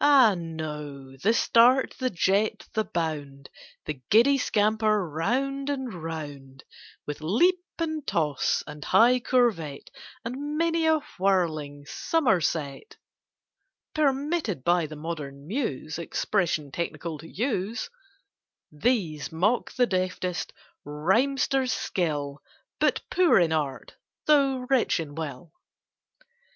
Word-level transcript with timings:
Ah, 0.00 0.36
no! 0.38 1.16
the 1.16 1.34
start, 1.34 1.96
the 1.98 2.08
jet, 2.08 2.68
the 2.72 2.84
bound, 2.84 3.50
The 3.86 4.00
giddy 4.10 4.38
scamper 4.38 5.08
round 5.10 5.68
and 5.68 5.92
round, 6.04 6.62
With 7.04 7.20
leap 7.20 7.58
and 7.80 8.06
toss 8.06 8.62
and 8.64 8.84
high 8.84 9.18
curvet, 9.18 9.90
And 10.24 10.56
many 10.56 10.86
a 10.86 11.00
whirling 11.18 11.84
somerset, 11.84 12.96
(Permitted 13.92 14.62
by 14.62 14.86
the 14.86 14.94
modern 14.94 15.48
muse 15.48 15.98
Expression 15.98 16.70
technical 16.70 17.18
to 17.18 17.26
use) 17.26 17.90
These 18.70 19.32
mock 19.32 19.72
the 19.72 19.86
deftest 19.88 20.52
rhymester's 20.84 21.72
skill, 21.72 22.40
But 22.78 23.02
poor 23.10 23.40
in 23.40 23.50
art, 23.52 23.96
though 24.26 24.58
rich 24.70 25.00
in 25.00 25.16
will. 25.16 25.52